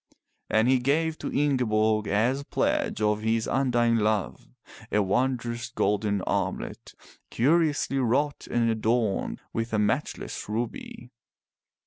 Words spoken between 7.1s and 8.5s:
curiously wrought